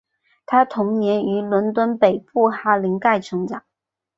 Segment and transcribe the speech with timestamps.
[0.47, 3.63] 她童年于伦敦北部哈林盖成长。